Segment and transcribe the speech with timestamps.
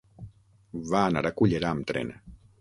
[0.93, 2.11] Va anar a Cullera amb tren.